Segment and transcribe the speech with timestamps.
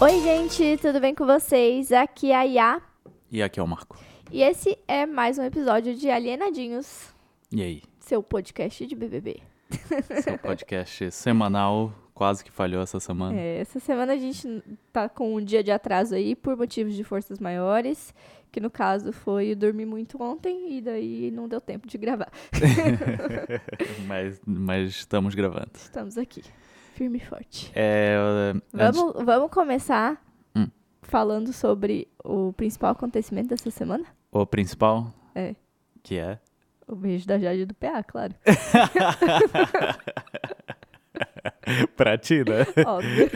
[0.00, 1.90] Oi, gente, tudo bem com vocês?
[1.92, 2.82] Aqui é a Yá
[3.30, 3.98] E aqui é o Marco.
[4.30, 7.12] e esse é mais um episódio de Alienadinhos,
[7.52, 7.82] E aí?
[8.00, 9.40] seu podcast de BBB.
[10.22, 13.38] Seu podcast semanal quase que falhou essa semana.
[13.38, 17.04] É, essa semana a gente tá com um dia de atraso aí por motivos de
[17.04, 18.14] forças maiores,
[18.50, 22.30] que no caso foi dormir muito ontem e daí não deu tempo de gravar.
[24.08, 25.70] mas, mas estamos gravando.
[25.74, 26.42] Estamos aqui,
[26.98, 27.70] firme e forte.
[27.74, 28.16] É,
[28.74, 30.20] antes- Vamos, vamos começar
[30.56, 30.66] Hum.
[31.02, 34.04] falando sobre o principal acontecimento dessa semana?
[34.32, 35.54] o principal, É.
[36.02, 36.38] que é...
[36.86, 38.34] O beijo da Jade do PA, claro.
[41.96, 42.66] pra ti, né?
[42.86, 43.30] Óbvio.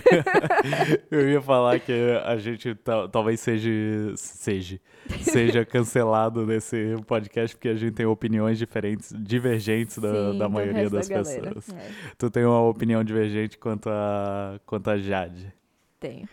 [1.10, 1.92] Eu ia falar que
[2.24, 3.70] a gente ta- talvez seja,
[4.16, 4.80] seja,
[5.20, 10.88] seja cancelado nesse podcast porque a gente tem opiniões diferentes, divergentes da, Sim, da maioria
[10.90, 11.68] das da pessoas.
[11.70, 15.52] É, Tu tem uma opinião divergente quanto a, quanto a Jade.
[16.00, 16.28] tenho.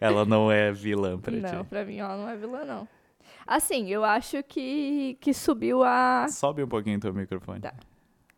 [0.00, 1.68] Ela não é vilã pra Não, ti.
[1.68, 2.88] pra mim ela não é vilã, não.
[3.46, 6.26] Assim, eu acho que, que subiu a.
[6.28, 7.60] Sobe um pouquinho teu microfone.
[7.60, 7.74] Tá.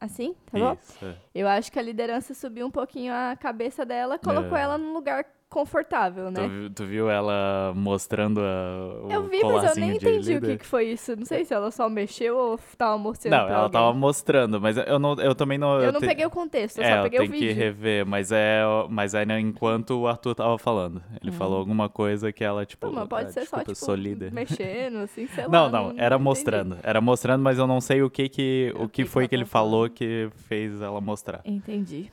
[0.05, 0.34] Assim?
[0.50, 0.77] Tá bom?
[0.80, 1.05] Isso.
[1.05, 1.14] é.
[1.34, 4.61] Eu acho que a liderança subiu um pouquinho a cabeça dela, colocou É.
[4.62, 5.24] ela num lugar
[5.55, 6.41] confortável, né?
[6.48, 10.58] Tu, tu viu ela mostrando a, o Eu vi, mas eu nem entendi o que,
[10.58, 11.14] que foi isso.
[11.14, 13.70] Não sei se ela só mexeu ou tava mostrando Não, ela alguém.
[13.70, 15.80] tava mostrando, mas eu, não, eu também não...
[15.80, 17.55] Eu não te- peguei o contexto, eu é, só eu peguei o tenho que vídeo.
[17.55, 21.00] rever, mas é, mas é né, enquanto o Arthur tava falando.
[21.22, 22.89] Ele falou alguma coisa que ela, tipo...
[22.89, 22.92] Hum.
[22.92, 25.50] Não, pode ah, ser só, desculpa, eu tipo, mexendo, assim, sei lá.
[25.50, 26.24] Não, não, era entendi.
[26.24, 26.78] mostrando.
[26.83, 29.36] Era mostrando, mas eu não sei o que que, O que que que foi que
[29.36, 31.42] ele falou que fez ela mostrar.
[31.44, 32.11] Entendi.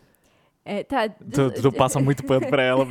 [0.63, 1.09] É, tá.
[1.09, 2.85] Tu, tu passa muito pano pra ela.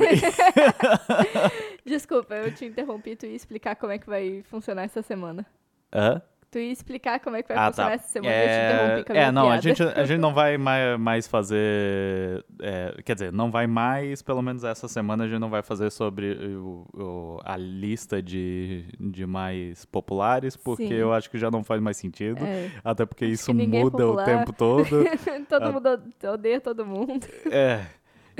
[1.85, 5.45] Desculpa, eu te interrompi, tu ia explicar como é que vai funcionar essa semana.
[5.93, 6.21] Hã?
[6.51, 7.95] Tu ia explicar como é que vai Ah, funcionar tá.
[7.95, 10.57] essa semana, eu te interrompi com a é, não, a gente, a gente não vai
[10.57, 12.43] mais, fazer.
[12.61, 15.89] é, quer dizer, não vai mais, pelo menos essa semana, a gente não vai fazer
[15.91, 20.93] sobre o, o- a lista de, de mais populares, porque Sim.
[20.93, 22.43] eu acho que já não faz mais sentido.
[22.43, 24.25] É, Até porque Acho isso é muda o popular.
[24.25, 25.05] tempo todo.
[25.47, 25.71] todo Ah.
[25.71, 26.03] mundo
[26.33, 27.25] odeia todo mundo.
[27.49, 27.79] é.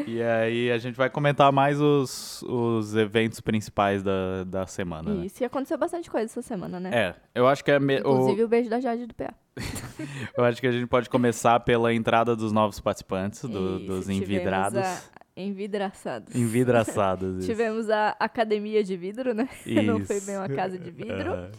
[0.07, 5.13] E aí a gente vai comentar mais os, os eventos principais da, da semana.
[5.13, 5.25] né?
[5.25, 6.89] Isso, e aconteceu bastante coisa essa semana, né?
[6.93, 9.33] É, eu acho que é me- o, Inclusive o beijo da Jade do PA.
[10.37, 14.09] eu acho que a gente pode começar pela entrada dos novos participantes, do- Isso, dos
[14.09, 14.79] envidrados.
[14.79, 15.01] a-
[15.35, 16.35] Envidraçados.
[16.35, 17.37] Envidraçados.
[17.39, 17.47] isso.
[17.47, 19.47] Tivemos a academia de vidro, né?
[19.85, 20.25] Não foi Isso.
[20.25, 21.31] bem uma casa de vidro.
[21.31, 21.51] Aham.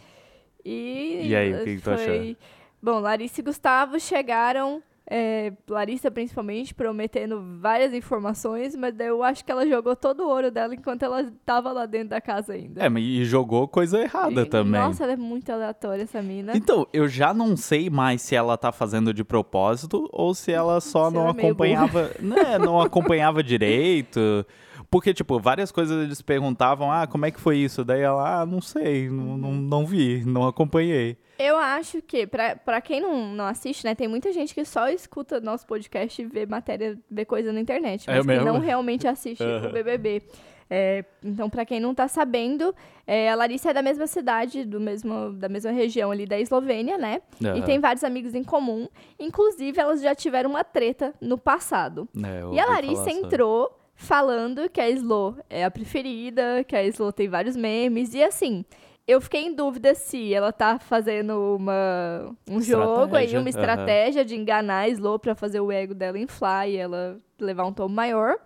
[0.63, 1.93] E, E aí, o que que tu foi...
[1.93, 2.35] achou?
[2.81, 4.81] Bom, Larissa e Gustavo chegaram,
[5.15, 10.49] é, Larissa principalmente, prometendo várias informações, mas eu acho que ela jogou todo o ouro
[10.49, 12.83] dela enquanto ela estava lá dentro da casa ainda.
[12.83, 14.81] É, mas e jogou coisa errada E, também.
[14.81, 16.57] Nossa, ela é muito aleatória, essa mina.
[16.57, 20.81] Então, eu já não sei mais se ela tá fazendo de propósito ou se ela
[20.81, 24.43] só Se não é acompanhava, né, não acompanhava direito.
[24.93, 27.83] Porque, tipo, várias coisas eles perguntavam, ah, como é que foi isso?
[27.83, 31.17] Daí ela, ah, não sei, não, não, não vi, não acompanhei.
[31.39, 34.87] Eu acho que, pra, pra quem não, não assiste, né, tem muita gente que só
[34.89, 38.45] escuta nosso podcast e vê matéria, vê coisa na internet, É mas que mesmo?
[38.45, 40.21] não realmente assiste o BBB.
[40.69, 42.73] É, então, pra quem não tá sabendo,
[43.07, 46.99] é, a Larissa é da mesma cidade, do mesmo, da mesma região ali da Eslovênia,
[46.99, 47.19] né?
[47.41, 47.61] E Aham.
[47.63, 48.87] tem vários amigos em comum.
[49.19, 52.07] Inclusive, elas já tiveram uma treta no passado.
[52.15, 57.11] É, E a Larissa entrou falando que a Slo é a preferida, que a Slo
[57.11, 58.13] tem vários memes.
[58.13, 58.65] E assim,
[59.07, 64.25] eu fiquei em dúvida se ela tá fazendo uma, um jogo aí, Estratégia, uma estratégia
[64.25, 67.89] de enganar a Slo pra fazer o ego dela inflar e ela levar um tom
[67.89, 68.37] maior.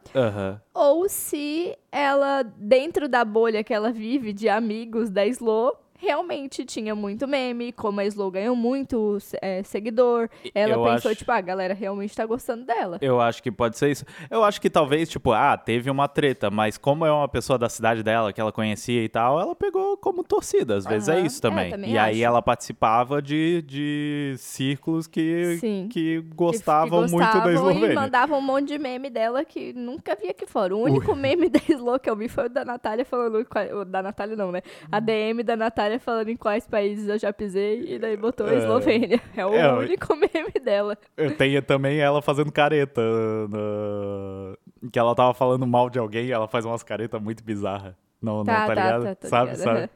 [0.74, 6.96] Ou se ela, dentro da bolha que ela vive de amigos da Slo, realmente tinha
[6.96, 10.30] muito meme, como a Slo ganhou muito é, seguidor.
[10.54, 12.98] Ela Eu pensou, acho- tipo, ah, a galera realmente tá gostando dela.
[13.02, 14.06] Eu acho que pode ser isso.
[14.30, 17.68] Eu acho que talvez, tipo, ah, teve uma treta, mas como é uma pessoa da
[17.70, 20.76] cidade dela, que ela conhecia e tal, ela pegou como torcida.
[20.76, 21.26] Às vezes é Aham.
[21.26, 21.72] isso É, também.
[21.72, 22.24] também e aí acho.
[22.26, 25.88] ela participava de, de círculos que, Sim.
[25.92, 27.96] que que- gostavam que muito da gostavam E Eslovênia.
[27.96, 30.76] mandavam um monte de meme dela que nunca vi aqui fora.
[30.76, 33.46] O único meme da Slo que eu vi foi o da Natália falando.
[33.88, 34.62] da Natália não, né?
[34.92, 38.54] A DM da Natália falando em quais países eu já pisei e daí botou a
[38.54, 38.58] É.
[38.58, 39.22] Eslovênia.
[39.36, 40.98] É o É, único meme dela.
[41.16, 43.02] Eu tenho também ela fazendo careta.
[43.50, 44.56] na-
[44.92, 47.94] Que ela tava falando mal de alguém ela faz umas caretas muito bizarras.
[48.22, 49.04] Não, Tá, não, tá tá, ligado?
[49.04, 49.90] tá, tô sabe, ligada, sabe?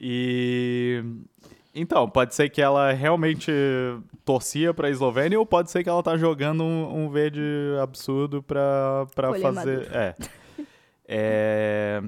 [0.00, 1.04] E.
[1.74, 3.52] Então, pode ser que ela realmente
[4.24, 7.40] torcia pra Eslovênia ou pode ser que ela tá jogando um, um verde
[7.80, 9.86] absurdo pra, pra fazer.
[9.92, 10.14] É.
[11.10, 12.02] É,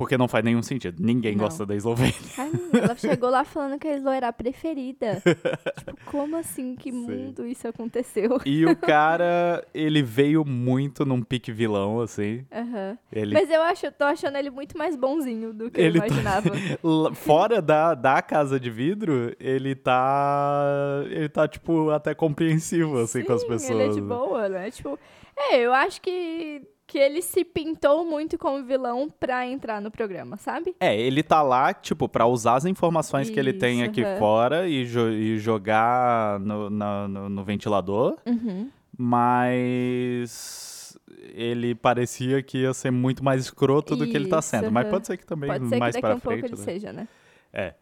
[0.00, 0.96] Porque não faz nenhum sentido.
[0.98, 1.44] Ninguém Não.
[1.44, 2.14] gosta da Eslovênia.
[2.38, 5.22] Ai, ela chegou lá falando que a Slo era a preferida.
[5.76, 6.74] tipo, como assim?
[6.74, 8.40] Que mundo isso aconteceu?
[8.46, 12.46] E o cara, ele veio muito num pique vilão, assim.
[12.50, 12.96] Aham.
[13.12, 16.06] Ele, Mas eu acho, tô achando ele muito mais bonzinho do que Ele eu tá-
[16.08, 16.50] imaginava.
[16.82, 21.02] Lá- Fora da, da casa de vidro, ele tá.
[21.10, 23.70] Ele tá, tipo, até compreensivo, assim, com as Sim, pessoas.
[23.70, 24.70] Ele é de boa, né?
[24.70, 24.98] Tipo,
[25.40, 30.36] é, eu acho que, que ele se pintou muito como vilão pra entrar no programa,
[30.36, 30.74] sabe?
[30.80, 34.18] É, ele tá lá, tipo, pra usar as informações que ele tem Isso, aqui aham.
[34.18, 38.68] fora e, jo- e jogar no, na- no- no ventilador, Uhum.
[38.98, 40.98] mas
[41.34, 44.70] ele parecia que ia ser muito mais escroto do que ele tá Isso, sendo.
[44.70, 44.90] Mas aham.
[44.92, 46.52] pode ser que também Pode ser mais que daqui pra um pouco frente.
[46.52, 46.64] ele né?
[46.72, 47.08] seja, né?
[47.52, 47.74] É.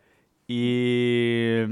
[0.49, 1.69] E.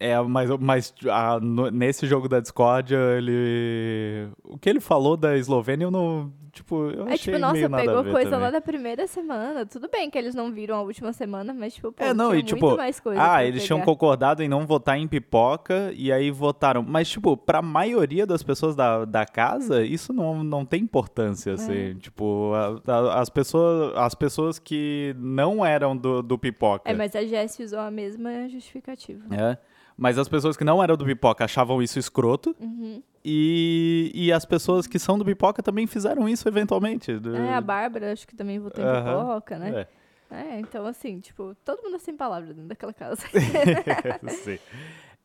[0.00, 4.28] É, mas, mas a- no- nesse jogo da Discord, ele.
[4.44, 6.32] O que ele falou da Eslovênia, eu não.
[6.52, 8.40] Tipo, eu É achei tipo, nossa, meio nada pegou coisa também.
[8.46, 9.64] lá da primeira semana.
[9.66, 12.42] Tudo bem que eles não viram a última semana, mas tipo, pô, É, não, e
[12.42, 13.86] tipo, muito mais coisa ah, eles tinham pegar.
[13.92, 16.82] concordado em não votar em pipoca e aí votaram.
[16.82, 21.90] Mas, tipo, pra maioria das pessoas da, da casa, isso não, não tem importância, assim.
[21.90, 21.94] É.
[21.94, 26.90] Tipo, a- a- as, pessoas, as pessoas que não eram do, do pipoca.
[26.90, 29.22] É, mas a Jessie usou a mesma justificativa.
[29.32, 29.58] É.
[30.00, 32.54] Mas as pessoas que não eram do pipoca achavam isso escroto.
[32.60, 33.02] Uhum.
[33.24, 37.18] E, e as pessoas que são do pipoca também fizeram isso eventualmente.
[37.18, 39.18] Do- É, a Bárbara, acho que também votou em Aham.
[39.26, 39.86] pipoca, né?
[40.30, 40.36] É.
[40.56, 43.22] É, então assim, tipo, todo mundo é sem palavras dentro daquela casa.
[44.44, 44.58] Sim.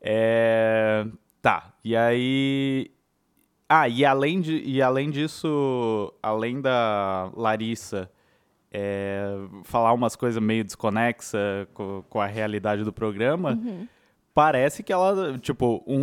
[0.01, 1.05] É,
[1.41, 2.89] Tá, e aí.
[3.67, 8.09] Ah, e além, de, e além disso, além da Larissa
[8.71, 9.25] é,
[9.65, 13.87] falar umas coisas meio desconexa co- com, a realidade do programa, Uhum.
[14.33, 15.97] Parece que ela, tipo, um,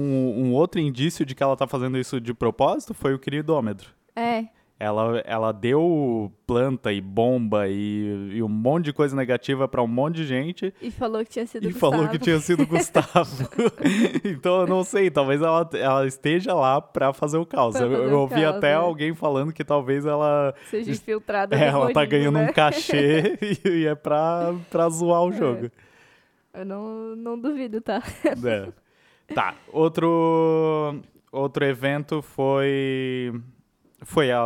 [0.47, 3.91] um outro indício de que ela tá fazendo isso de propósito foi o queridômetro.
[4.17, 4.45] É,
[4.79, 9.87] Ela, ela deu planta e bomba e, e um monte de coisa negativa pra um
[9.87, 12.25] monte de gente e falou que tinha sido e falou que Gustavo.
[12.25, 13.49] tinha sido Gustavo.
[14.25, 17.77] então eu não sei, talvez ela, ela esteja lá pra fazer o caos.
[17.77, 18.75] Pra Eu, fazer eu o ouvi caos, até é.
[18.75, 22.49] alguém falando que talvez ela, Seja infiltrada é, ela tá ganhando né?
[22.49, 25.37] um cachê e é pra, pra zoar o É.
[25.37, 25.71] jogo.
[26.53, 28.03] Eu não, não duvido, tá?
[29.29, 29.35] É.
[29.35, 31.01] Tá, outro,
[31.31, 33.33] outro evento foi
[34.03, 34.43] foi a,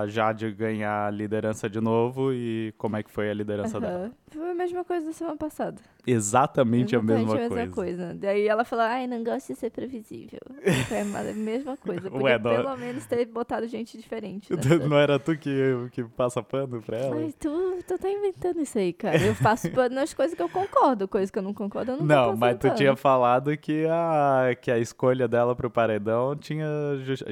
[0.00, 4.10] a Jade ganhar a liderança de novo e como é que foi a liderança dela?
[4.30, 5.80] Foi a mesma coisa da semana passada.
[6.06, 7.54] Exatamente a mesma Exatamente coisa.
[7.54, 8.14] a mesma coisa.
[8.14, 10.40] Daí ela falou, ai, não gosto de ser previsível.
[10.88, 11.04] Foi a
[11.34, 12.08] mesma coisa.
[12.10, 14.52] Podia Ué, não- pelo menos ter botado gente diferente.
[14.54, 14.78] nessa.
[14.88, 15.50] Não era tu que,
[15.92, 17.16] que passa pano pra ela?
[17.16, 19.20] Ai, tu, tu tá inventando isso aí, cara.
[19.22, 21.06] Eu faço pano nas coisas que eu concordo.
[21.06, 24.70] Coisas que eu não concordo, eu não Não, mas tu tinha falado que a, que
[24.70, 26.66] a escolha dela pro paredão tinha.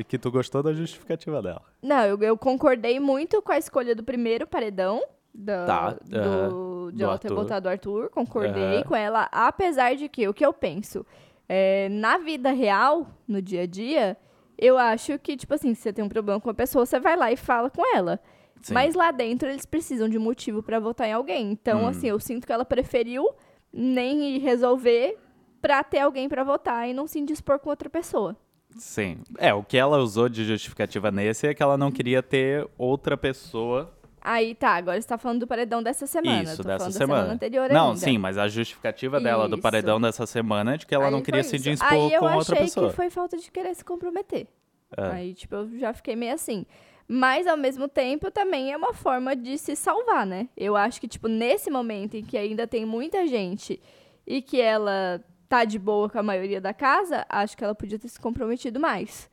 [0.07, 1.63] que tu gostou da justificativa dela.
[1.83, 5.03] Não, eu, eu concordei muito com a escolha do primeiro paredão.
[5.39, 7.35] Da, Tá, do, aham, de do ela ter Arthur.
[7.43, 8.09] botado o Arthur.
[8.11, 8.83] Concordei Aham.
[8.85, 9.29] com ela.
[9.31, 11.05] Apesar de que, o que eu penso,
[11.49, 14.17] é, na vida real, no dia a dia,
[14.59, 17.17] eu acho que, tipo assim, se você tem um problema com uma pessoa, você vai
[17.17, 18.19] lá e fala com ela.
[18.63, 18.73] Sim.
[18.73, 21.53] Mas lá dentro eles precisam de motivo pra votar em alguém.
[21.53, 21.89] Então, Hum.
[21.89, 23.29] assim, eu sinto que ela preferiu
[23.73, 25.19] nem ir resolver
[25.61, 28.35] pra ter alguém pra votar e não se indispor com outra pessoa.
[28.79, 29.19] Sim.
[29.39, 33.17] É, o que ela usou de justificativa nesse é que ela não queria ter outra
[33.17, 33.96] pessoa.
[34.29, 36.43] Aí tá, agora você tá falando do paredão dessa semana.
[36.43, 37.21] Isso, dessa semana.
[37.21, 38.01] semana anterior não, ainda.
[38.01, 39.63] sim, mas a justificativa dela do Isso.
[39.63, 42.27] paredão dessa semana é de que ela Aí não queria se dispor Aí eu com
[42.27, 42.89] achei outra pessoa.
[42.91, 44.49] que foi falta de querer se comprometer.
[44.97, 45.07] É.
[45.13, 46.67] Aí, tipo, eu já fiquei meio assim.
[47.07, 50.49] Mas, ao mesmo tempo, também é uma forma de se salvar, né?
[50.57, 53.81] Eu acho que, tipo, nesse momento em que ainda tem muita gente
[54.27, 57.97] e que ela tá de boa com a maioria da casa, acho que ela podia
[57.97, 59.31] ter se comprometido mais.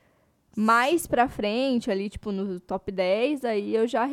[0.56, 4.06] Mais pra frente, ali, tipo, no top 10, aí eu já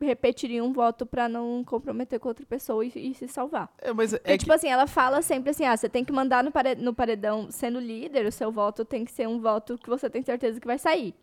[0.00, 3.68] repetiria um voto pra não comprometer com outra pessoa e, e se salvar.
[3.80, 6.12] É, mas é Porque, que- tipo assim, ela fala sempre assim, ah, você tem que
[6.12, 9.76] mandar no, pare- no paredão, sendo líder, o seu voto tem que ser um voto
[9.78, 11.14] que você tem certeza que vai sair.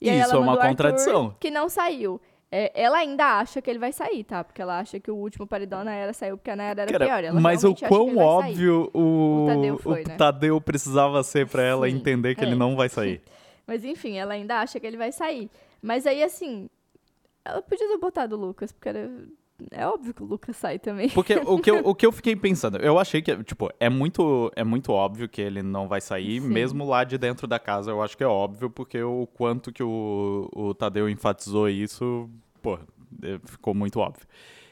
[0.00, 1.36] E Isso ela é uma mandou o Arthur, contradição.
[1.40, 2.20] que não saiu.
[2.50, 4.42] É, ela ainda acha que ele vai sair, tá?
[4.42, 7.04] Porque ela acha que o último paredão a Nayara saiu porque a Nayara era Cara,
[7.04, 7.24] pior.
[7.24, 10.16] Ela mas o quão óbvio o, O Tadeu foi, o né?
[10.16, 12.46] Tadeu precisava ser pra ela Sim, entender que é.
[12.46, 13.20] ele não vai sair.
[13.66, 15.50] Mas enfim, ela ainda acha que ele vai sair.
[15.82, 16.70] Mas aí, assim,
[17.48, 19.10] ela podia ter botado o Lucas, porque era...
[19.70, 21.08] é óbvio que o Lucas sai também.
[21.10, 24.50] Porque o que, eu, o que eu fiquei pensando, eu achei que, tipo, é muito,
[24.54, 26.48] é muito óbvio que ele não vai sair, Sim.
[26.48, 29.82] mesmo lá de dentro da casa, eu acho que é óbvio, porque o quanto que
[29.82, 32.28] o, o Tadeu enfatizou isso,
[32.62, 32.78] pô,
[33.22, 34.26] é, ficou muito óbvio.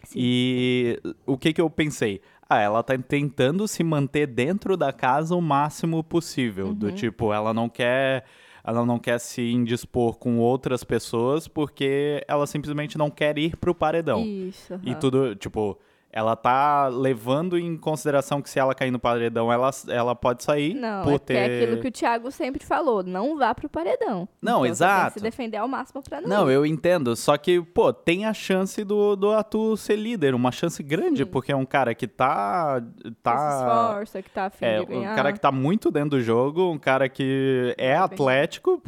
[0.04, 0.18] Sim.
[0.20, 2.20] E o que que eu pensei?
[2.48, 6.72] Ah, ela tá tentando se manter dentro da casa o máximo possível.
[6.72, 6.94] Do Uhum.
[6.94, 8.24] tipo, ela não quer.
[8.66, 13.74] Ela não quer se indispor com outras pessoas porque ela simplesmente não quer ir pro
[13.74, 14.24] paredão.
[14.24, 14.74] Isso.
[14.82, 14.98] E aham.
[14.98, 15.78] tudo, tipo,
[16.16, 20.72] ela tá levando em consideração que se ela cair no paredão, ela, ela pode sair
[20.72, 21.38] Não, por é porque ter.
[21.38, 24.26] é aquilo que o Thiago sempre falou, não vá pro paredão.
[24.40, 25.12] Não, Então, Você tem exato.
[25.12, 26.54] que se defender ao máximo pra não, Não, ir.
[26.54, 27.14] eu entendo.
[27.14, 31.30] Só que, pô, tem a chance do, do Arthur ser líder, uma chance grande, Sim.
[31.30, 32.80] porque é um cara que tá.
[32.80, 35.14] Que se tá esforça, que tá afim é, de um ganhar.
[35.14, 37.98] cara que tá muito dentro do jogo, um cara que é bem.
[37.98, 38.80] atlético,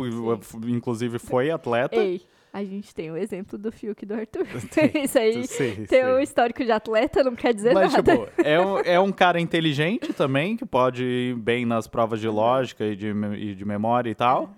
[0.67, 1.97] inclusive foi atleta.
[1.97, 4.47] Ei, a gente tem o exemplo do Fiuk e do Arthur.
[4.73, 6.11] Tem, Isso aí, Sim, ter sim.
[6.11, 8.17] um histórico de atleta não quer dizer Mas, nada.
[8.17, 12.29] tipo, é um, é um cara inteligente também, que pode ir bem nas provas de
[12.29, 14.51] lógica e de, e de memória e tal.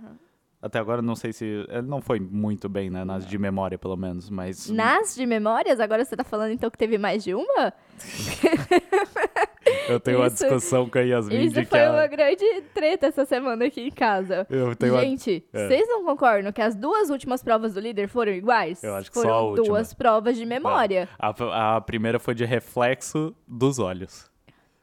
[0.63, 1.45] Até agora, não sei se.
[1.71, 3.03] Ele não foi muito bem, né?
[3.03, 4.69] Nas de memória, pelo menos, mas.
[4.69, 7.73] Nas de memórias, agora você tá falando então que teve mais de uma?
[9.89, 12.45] Eu tenho uma Isso- discussão com a Yasmin Isso de que foi a- uma grande
[12.73, 14.47] treta essa semana aqui em casa.
[14.79, 15.67] Tenho uma- Gente, É.
[15.69, 18.83] vocês não concordam que as duas últimas provas do líder foram iguais?
[18.83, 19.67] Eu acho que foram só a última.
[19.67, 21.09] duas provas de memória.
[21.19, 24.31] A, a primeira foi de reflexo dos olhos.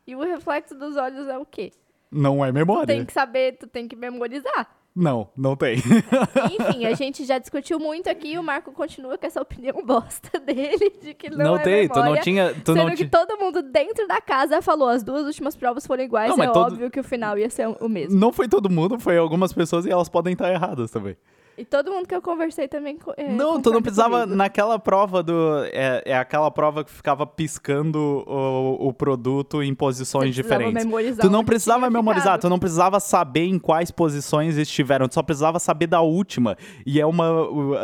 [0.06, 1.72] E o reflexo dos olhos é o quê?
[2.12, 2.88] Não é memória.
[2.88, 4.77] Tem que saber, tu tem que memorizar.
[5.00, 5.76] Não, não tem.
[5.78, 10.40] Enfim, a gente já discutiu muito aqui e o Marco continua com essa opinião bosta
[10.42, 12.52] dele de que não, é tem, tu não memória, tinha.
[12.66, 15.86] Tu sendo não que ti- todo mundo dentro da casa falou as duas últimas provas
[15.86, 18.20] foram iguais, Não, é todo- óbvio que o final ia ser o mesmo.
[18.20, 21.16] Não foi todo mundo, foi algumas pessoas e elas podem estar erradas também.
[21.58, 24.20] E todo mundo que eu conversei também é, não, tu não precisava.
[24.22, 24.36] comigo.
[24.36, 25.64] Naquela prova do.
[25.72, 27.98] É, é aquela prova que ficava piscando
[28.28, 30.86] o, o produto em posições diferentes.
[31.20, 32.42] Tu não precisava memorizar, ficado.
[32.42, 36.56] tu não precisava saber em quais posições estiveram, tu só precisava saber da última.
[36.86, 37.28] E é uma.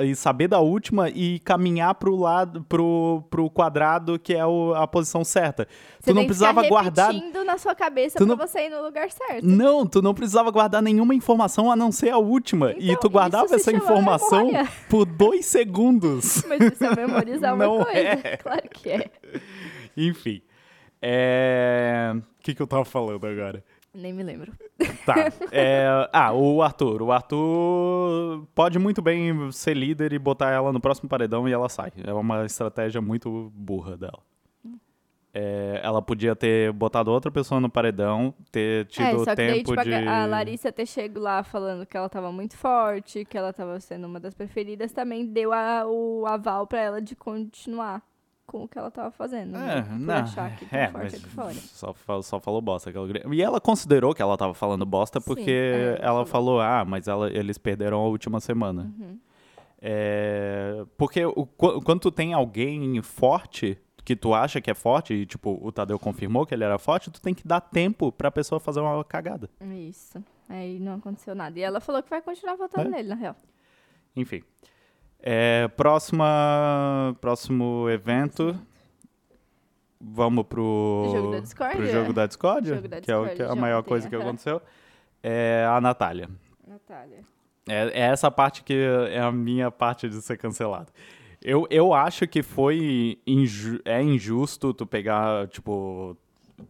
[0.03, 4.87] E saber da última e caminhar pro lado, pro, pro quadrado que é o- a
[4.87, 5.67] posição certa.
[6.03, 7.13] Você tu não precisava guardar.
[7.45, 9.45] na sua cabeça Tu pra não- você ir no lugar certo.
[9.45, 12.73] Não, tu não precisava guardar nenhuma informação a não ser a última.
[12.73, 14.69] e Então, tu guardava essa informação memória.
[14.89, 16.43] por dois segundos.
[16.49, 17.99] Mas isso é memorizar uma Não coisa.
[17.99, 18.35] é.
[18.43, 19.09] Claro que é.
[19.95, 20.41] Enfim.
[21.01, 22.13] É.
[22.15, 23.63] O que, que eu tava falando agora?
[23.93, 24.51] Nem me lembro.
[25.05, 25.15] Tá.
[25.53, 27.01] é, Ah, o Arthur.
[27.01, 31.69] O Arthur pode muito bem ser líder e botar ela no próximo paredão e ela
[31.69, 31.91] sai.
[32.03, 34.19] É uma estratégia muito burra dela.
[35.35, 39.71] É, ela podia ter botado outra pessoa no paredão, ter tido é, que daí, tempo
[39.71, 39.93] tipo, de.
[39.95, 44.05] a Larissa ter chego lá falando que ela tava muito forte, que ela tava sendo
[44.05, 48.03] uma das preferidas, também deu a- o aval pra ela de continuar
[48.45, 49.55] com o que ela tava fazendo.
[49.57, 49.85] É, né?
[49.97, 51.53] Não, achar que tá é, forte aqui fora.
[51.53, 52.91] Só, só falou bosta.
[52.91, 53.07] aquela.
[53.33, 56.85] E ela considerou que ela tava falando bosta Sim, porque é, ela ela falou, ah,
[56.85, 58.83] mas ela- eles perderam a última semana.
[58.99, 59.17] Uhum.
[59.81, 65.13] É, porque o, qu- quando tu tem alguém forte, que tu acha que é forte,
[65.13, 68.29] e tipo, o Tadeu confirmou que ele era forte, tu tem que dar tempo pra
[68.29, 69.49] pessoa fazer uma cagada.
[69.61, 70.23] Isso.
[70.49, 71.57] Aí não aconteceu nada.
[71.57, 72.91] E ela falou que vai continuar votando É.
[72.91, 73.35] nele, na real.
[74.15, 74.43] Enfim.
[75.19, 78.53] É, próxima, próximo evento.
[80.01, 81.09] Vamos pro.
[81.13, 81.77] Jogo da discórdia?
[81.77, 84.15] Pro jogo da discórdia, Jogo da que é, o- que é a maior coisa que
[84.15, 84.25] aham.
[84.25, 84.61] aconteceu.
[85.21, 86.29] É a Natália.
[86.67, 87.21] Natália.
[87.69, 88.73] É, é essa parte que
[89.09, 90.91] é a minha parte de ser cancelado.
[91.43, 96.15] Eu, eu acho que foi inju é injusto tu pegar, tipo,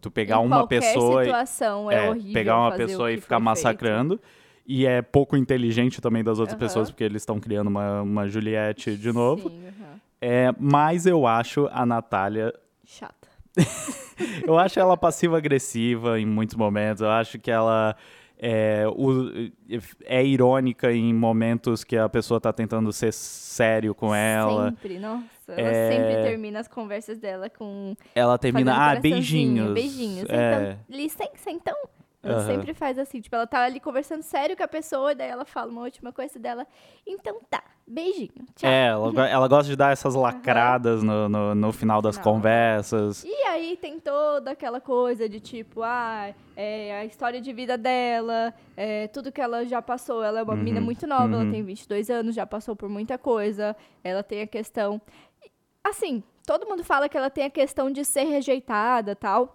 [0.02, 3.40] tu pegar em uma pessoa e- situação é, é, horrível pegar uma pessoa e ficar
[3.40, 4.20] massacrando.
[4.66, 6.60] E é pouco inteligente também das outras Aham.
[6.68, 9.02] pessoas, porque eles estão criando uma, uma Juliette feito.
[9.02, 9.50] de novo.
[9.50, 10.00] Sim, aham.
[10.22, 12.54] É, mas eu acho a Natália.
[12.86, 13.28] Chata.
[14.48, 17.02] Eu acho ela passiva-agressiva em muitos momentos.
[17.02, 17.96] Eu acho que ela
[18.46, 19.32] é, o-
[20.04, 24.70] é irônica em momentos que a pessoa tá tentando ser sério com ela.
[24.72, 25.24] Sempre, nossa.
[25.48, 25.90] Ela É.
[25.92, 27.96] sempre termina as conversas dela com.
[28.14, 29.74] Ela termina, ah, beijinhos.
[29.74, 30.30] Beijinhos.
[30.30, 31.76] É, Então, licença, então.
[32.24, 32.46] Ela Aham.
[32.46, 35.44] sempre faz assim, tipo, ela tá ali conversando sério com a pessoa, e daí ela
[35.44, 36.66] fala uma última coisa dela.
[37.06, 38.70] Então tá, beijinho, tchau.
[38.70, 42.24] é ela, ela gosta de dar essas lacradas no, no, no final das Não.
[42.24, 43.26] conversas.
[43.26, 48.54] E aí tem toda aquela coisa de tipo, ah, é, a história de vida dela,
[48.78, 50.24] é, tudo que ela já passou.
[50.24, 51.42] Ela é uma Uhum, menina muito nova, uhum.
[51.42, 53.76] ela tem 22 anos, já passou por muita coisa.
[54.02, 55.02] Ela tem a questão.
[55.84, 59.54] Assim, todo mundo fala que ela tem a questão de ser rejeitada tal.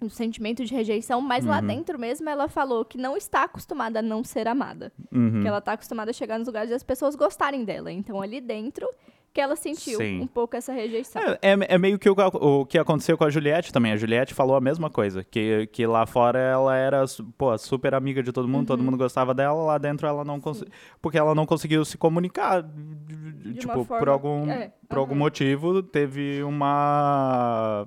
[0.00, 1.66] O sentimento de rejeição, mas lá Uhum.
[1.66, 4.92] dentro mesmo ela falou que não está acostumada a não ser amada.
[5.12, 5.40] Uhum.
[5.42, 7.90] Que ela tá acostumada a chegar nos lugares e as pessoas gostarem dela.
[7.90, 8.88] Então ali dentro
[9.34, 10.20] que ela sentiu Sim.
[10.22, 11.20] um pouco essa rejeição.
[11.20, 13.92] É, é, é meio que o, o que aconteceu com a Juliette também.
[13.92, 15.22] A Juliette falou a mesma coisa.
[15.22, 17.04] Que, que lá fora ela era
[17.36, 18.66] pô, super amiga de todo mundo, Uhum.
[18.66, 19.62] todo mundo gostava dela.
[19.62, 20.72] Lá dentro ela não conseguiu.
[21.02, 22.62] Porque ela não conseguiu se comunicar.
[22.62, 27.86] De tipo, uma por forma- algum, é, por algum motivo, teve uma.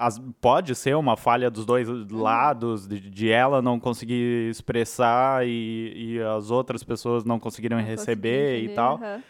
[0.00, 5.92] As- pode ser uma falha dos dois lados, de, de ela não conseguir expressar e,
[6.16, 8.94] e as outras pessoas não conseguiram Não receber e tal.
[8.96, 9.22] aham.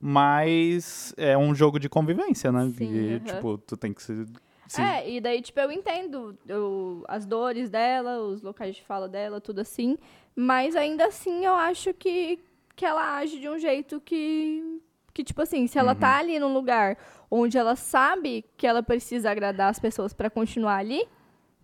[0.00, 2.70] Mas é um jogo de convivência, né?
[2.76, 3.20] Sim, e, aham.
[3.24, 4.26] tipo, tu tem que se.
[4.68, 9.08] se- É, e daí, tipo, eu entendo eu- as dores dela, os locais de fala
[9.08, 9.96] dela, tudo assim.
[10.36, 12.38] Mas ainda assim, eu acho que,
[12.76, 14.80] que ela age de um jeito que.
[15.12, 15.98] Que, tipo assim, se ela Uhum.
[15.98, 16.98] tá ali num lugar
[17.36, 21.02] onde ela sabe que ela precisa agradar as pessoas pra continuar ali,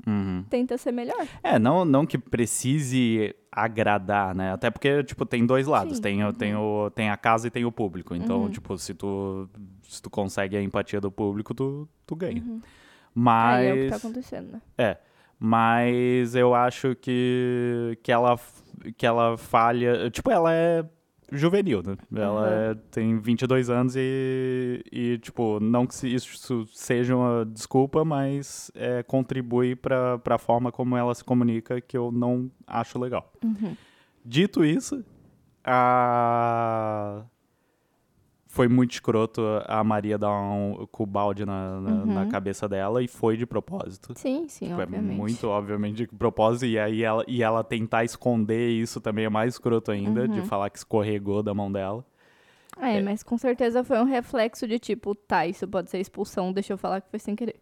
[0.06, 0.44] Uhum.
[0.48, 1.26] tenta ser melhor.
[1.42, 4.52] É, não, não que precise agradar, né?
[4.52, 5.96] Até porque, tipo, tem dois lados.
[5.96, 8.14] Sim, Tem, o- tem, o, tem a casa e tem o público.
[8.14, 8.50] Então, Uhum.
[8.50, 9.48] tipo, se tu,
[9.82, 12.42] se tu consegue a empatia do público, tu, tu ganha.
[12.42, 12.60] Aí
[13.14, 13.66] Mas...
[13.66, 14.62] é o que tá acontecendo, né?
[14.78, 14.96] É,
[15.38, 18.38] mas eu acho que, que, ela,
[18.96, 20.10] que ela falha.
[20.10, 20.84] Tipo, ela é
[21.32, 21.96] juvenil, né?
[22.14, 22.46] Ela Uhum.
[22.72, 29.02] é- tem 22 anos e, e, tipo, não que isso seja uma desculpa, mas é,
[29.02, 33.32] contribui para a forma como ela se comunica, que eu não acho legal.
[33.44, 33.76] Uhum.
[34.24, 35.04] Dito isso,
[35.64, 37.22] a...
[38.50, 42.28] foi muito escroto a Maria dar um com o balde na, na, na Uhum.
[42.28, 44.12] cabeça dela e foi de propósito.
[44.18, 45.16] Sim, sim, Tipo, é obviamente.
[45.16, 46.66] muito, obviamente, de propósito.
[46.66, 50.44] E aí ela, e ela tentar esconder isso também é mais escroto ainda, de Uhum.
[50.44, 52.04] falar que escorregou da mão dela.
[52.80, 56.72] É, mas com certeza foi um reflexo de tipo, tá, isso pode ser expulsão, deixa
[56.72, 57.60] eu falar que foi sem querer.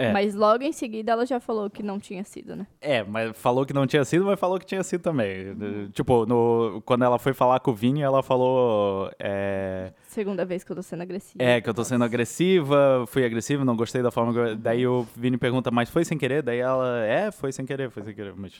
[0.00, 0.12] É.
[0.12, 2.68] Mas logo em seguida ela já falou que não tinha sido, né?
[2.80, 5.56] É, mas falou que não tinha sido, mas falou que tinha sido também.
[5.92, 9.10] Tipo, no, quando ela foi falar com o Vini, ela falou.
[9.18, 11.42] É, Segunda vez que eu tô sendo agressiva.
[11.42, 14.38] é, que eu tô sendo agressiva, fui agressiva, não gostei da forma que.
[14.38, 16.42] eu- Daí o Vini pergunta, mas foi sem querer?
[16.44, 18.32] Daí ela, é, foi sem querer, foi sem querer.
[18.36, 18.52] Mas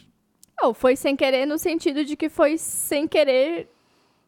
[0.60, 3.68] Não, foi sem querer no sentido de que foi sem querer.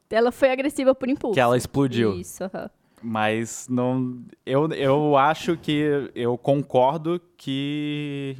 [0.09, 1.35] Ela foi agressiva por impulso.
[1.35, 2.15] que ela explodiu.
[2.15, 2.71] Isso, aham.
[3.03, 4.23] Mas não.
[4.45, 6.11] Eu, eu acho que.
[6.15, 8.37] Eu concordo que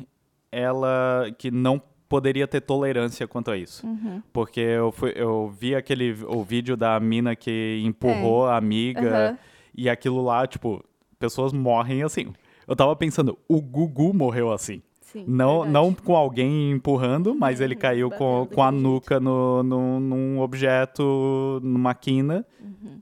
[0.53, 1.27] ela.
[1.39, 3.87] que não poderia ter tolerância quanto a isso.
[3.87, 4.21] Uhum.
[4.33, 9.27] Porque eu, fui, eu vi aquele o vídeo da mina que empurrou a amiga É.
[9.29, 9.39] Aham.
[9.75, 10.85] e aquilo lá, tipo,
[11.19, 12.33] pessoas morrem assim.
[12.67, 14.83] Eu tava pensando, o Gugu morreu assim.
[15.13, 15.25] Sim.
[15.27, 15.73] Não, verdade.
[15.73, 20.41] não com alguém empurrando, mas ele Uhum, caiu com, com a nuca no, no, num
[20.41, 22.47] objeto, numa quina.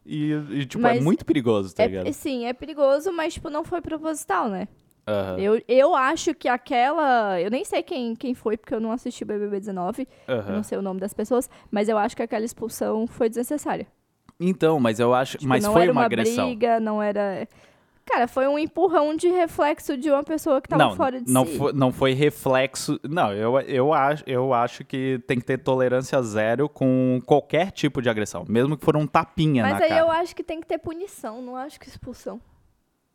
[0.06, 0.94] E, e, tipo, é Uhum.
[0.96, 2.12] Mas muito perigoso, tá É, ligado?
[2.12, 4.66] sim, é perigoso, mas, tipo, não foi proposital, né?
[5.06, 7.40] Aham, Eu, eu acho que aquela.
[7.40, 10.56] Eu nem sei quem, quem foi, porque eu não assisti o BBB 19, aham.
[10.56, 13.86] não sei o nome das pessoas, mas eu acho que aquela expulsão foi desnecessária.
[14.40, 15.36] Então, mas eu acho.
[15.38, 16.46] Tipo, mas não foi era uma, uma agressão.
[16.46, 17.48] briga, não era.
[18.08, 21.44] Cara, foi um empurrão de reflexo de uma pessoa que tava não, fora de não
[21.44, 21.58] si.
[21.58, 22.98] Foi, não foi reflexo.
[23.04, 28.00] Não, eu, eu, acho, eu acho que tem que ter tolerância zero com qualquer tipo
[28.00, 30.00] de agressão, mesmo que for um tapinha Mas na aí cara.
[30.00, 32.40] eu acho que tem que ter punição, não acho que expulsão.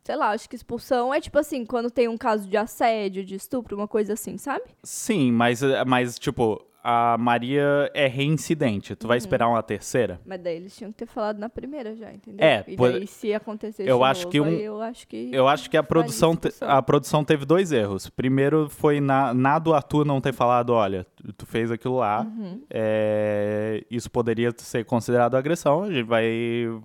[0.03, 3.35] Sei lá, acho que expulsão é tipo assim, quando tem um caso de assédio, de
[3.35, 4.65] estupro, uma coisa assim, sabe?
[4.83, 8.93] Sim, mas, mas, tipo, a Maria é reincidente.
[8.95, 9.19] Tu vai Uhum.
[9.19, 10.19] esperar uma terceira?
[10.25, 12.45] Mas daí eles tinham que ter falado na primeira já, entendeu?
[12.45, 15.47] É, e daí se acontecesse eu acho novo, que um- aí eu acho que Eu
[15.47, 18.09] acho que a produção, te- a produção teve dois erros.
[18.09, 21.05] Primeiro foi na, na do Arthur não ter falado, olha,
[21.37, 22.61] tu- fez aquilo lá, Uhum.
[22.69, 26.31] é, isso poderia ser considerado agressão, a gente vai,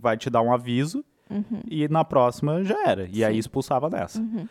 [0.01, 1.61] vai te dar um aviso Uhum.
[1.69, 3.09] e na próxima já era.
[3.13, 3.41] E aí Sim.
[3.41, 4.21] expulsava dessa.
[4.21, 4.47] Uhum.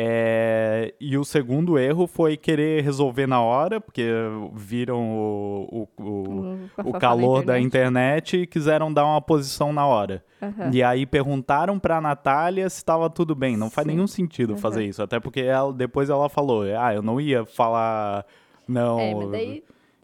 [0.00, 4.08] É, e o segundo erro foi querer resolver na hora, porque
[4.54, 8.36] viram o, o, o, o calor da internet.
[8.36, 10.24] internet e quiseram dar uma posição na hora.
[10.40, 10.70] Aham.
[10.72, 13.56] E aí perguntaram pra Natália se estava tudo bem.
[13.56, 13.94] Não faz Sim.
[13.94, 14.58] nenhum sentido Uhum.
[14.58, 15.02] fazer isso.
[15.02, 18.24] Até porque ela, depois ela falou, ah, eu não ia falar,
[18.68, 19.00] não...
[19.34, 19.60] É,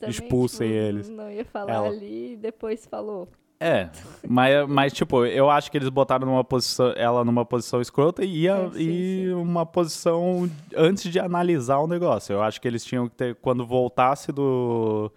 [0.08, 1.08] expulsem tipo, eles.
[1.08, 1.86] Não ia falar Ela.
[1.88, 3.28] ali e depois falou.
[3.64, 3.88] É,
[4.28, 8.42] mas, mas tipo, eu acho que eles botaram numa posição, ela numa posição escrota e,
[8.42, 9.32] ia, É, sim, e sim.
[9.32, 12.32] uma posição antes de analisar o negócio.
[12.34, 15.10] Eu acho que eles tinham que ter, quando voltasse do,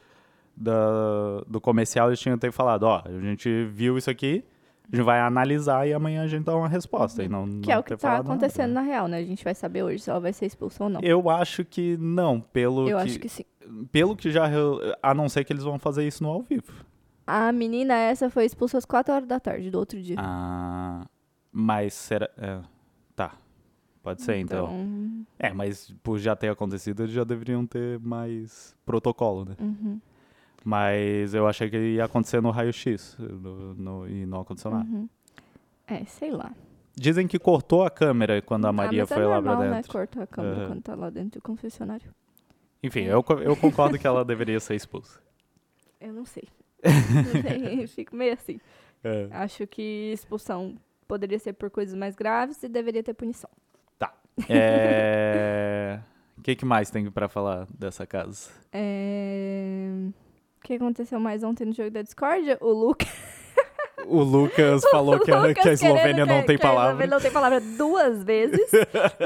[0.55, 4.43] da, do comercial, eles tinham que ter falado, ó, a gente viu isso aqui,
[4.91, 7.21] a gente vai analisar e amanhã a gente dá uma resposta.
[7.23, 8.29] E não, Que é não o que ter tá falado nada.
[8.35, 9.17] acontecendo na real, né?
[9.17, 11.01] A gente vai saber hoje se ela vai ser expulsa ou não.
[11.01, 13.43] Eu acho que não, pelo Eu que, acho que sim.
[13.91, 14.49] pelo que já,
[15.03, 16.71] a não ser que eles vão fazer isso no ao vivo.
[17.27, 20.15] A menina essa foi expulsa às 4 horas da tarde do outro dia.
[20.17, 21.05] Ah,
[21.51, 22.29] mas será.
[22.37, 22.61] é,
[23.15, 23.33] tá.
[24.01, 25.25] Pode ser, então.
[25.37, 29.55] É, mas por já ter acontecido, eles já deveriam ter mais protocolo, né?
[29.59, 29.99] Uhum,
[30.63, 34.85] Mas eu achei que ia acontecer no raio-x no- no- e não aconteceu nada.
[34.89, 35.09] uhum.
[35.85, 36.51] É, sei lá.
[36.95, 39.65] Dizem que cortou a câmera quando a Ah, Maria mas foi é lá normal, pra
[39.69, 39.75] né?
[39.75, 39.91] dentro.
[39.91, 40.67] Cortar a câmera Aham.
[40.67, 42.09] quando tá lá dentro do confessionário.
[42.81, 45.19] Enfim, eu, co- eu concordo que ela deveria ser expulsa.
[45.99, 46.47] Eu não sei.
[47.33, 48.59] Não sei, Fico meio assim.
[49.03, 49.27] É.
[49.31, 50.75] Acho que expulsão
[51.07, 53.49] poderia ser por coisas mais graves e deveria ter punição.
[53.97, 54.13] Tá.
[54.49, 55.99] É...
[56.37, 58.49] O que, que mais tem pra falar dessa casa?
[58.71, 59.89] É...
[60.59, 62.57] O que aconteceu mais ontem no jogo da Discord?
[62.59, 63.37] O Lucas.
[64.05, 66.91] O Lucas falou que, a, Lucas que a Eslovênia não tem que a palavra.
[66.91, 68.71] Eslovênia não tem palavra duas vezes.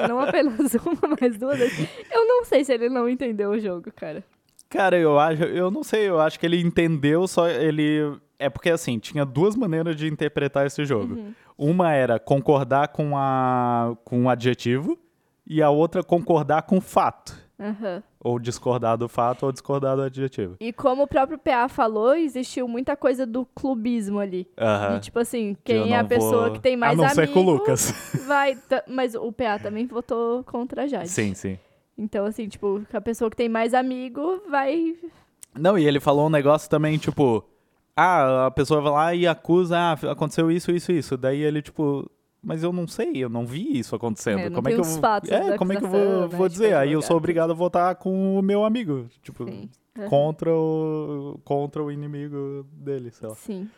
[0.07, 1.89] não apenas uma, mas duas vezes.
[2.11, 4.23] Eu não sei se ele não entendeu o jogo, cara.
[4.71, 8.17] Cara, eu acho, eu não sei, eu acho que ele entendeu, só ele.
[8.39, 11.13] É porque assim, tinha duas maneiras de interpretar esse jogo.
[11.13, 11.33] Uhum.
[11.57, 14.97] Uma era concordar com, a, com o adjetivo,
[15.45, 17.35] e a outra concordar com o fato.
[17.59, 18.01] Aham.
[18.19, 20.55] Ou discordar do fato ou discordar do adjetivo.
[20.59, 24.47] E como o próprio PA falou, existiu muita coisa do clubismo ali.
[24.57, 24.97] Aham.
[24.97, 27.33] E, tipo assim, quem é a pessoa vou- que tem mais A não amigos ser
[27.33, 27.93] com o Lucas.
[28.25, 28.57] vai...
[28.87, 31.09] Mas o PA também votou contra a Jade.
[31.09, 31.59] sim, sim.
[32.01, 34.95] Então, assim, tipo, a pessoa que tem mais amigo vai...
[35.53, 37.45] Não, e ele falou um negócio também, tipo,
[37.95, 41.15] ah, a pessoa vai lá e acusa, ah, aconteceu isso, isso, isso.
[41.15, 42.09] Daí ele, tipo,
[42.41, 44.39] mas eu não sei, eu não vi isso acontecendo.
[44.39, 46.73] É, não como é que eu É, como é que eu vou, né, vou dizer?
[46.73, 49.69] Aí eu sou obrigado a votar com o meu amigo, tipo, Sim.
[49.95, 50.09] Aham.
[50.09, 53.35] contra o contra o inimigo dele, sei lá.
[53.35, 53.69] Sim.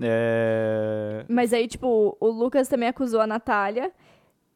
[0.00, 1.24] É...
[1.28, 3.90] Mas aí, tipo, o Lucas também acusou a Natália.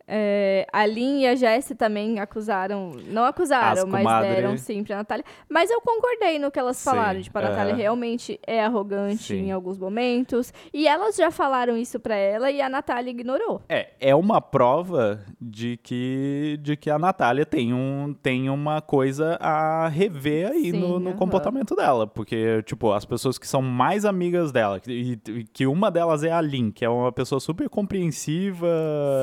[0.08, 2.92] É, a Lin e a Jessie também acusaram.
[3.08, 5.24] Não acusaram, As mas deram sim pra Natália.
[5.48, 7.20] Mas eu concordei no que elas Sim, falaram.
[7.20, 7.80] Tipo, a Natália aham.
[7.82, 9.46] realmente é arrogante Sim.
[9.46, 10.52] em alguns momentos.
[10.72, 13.62] E elas já falaram isso pra ela e a Natália ignorou.
[13.68, 19.36] É, é uma prova de que, de que a Natália tem, um, tem uma coisa
[19.40, 22.06] a rever aí Sim, no, no comportamento dela.
[22.06, 26.30] Porque, tipo, as pessoas que são mais amigas dela, que- e, que uma delas é
[26.30, 28.66] a Lin, que é uma pessoa super compreensiva,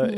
[0.09, 0.15] Sim,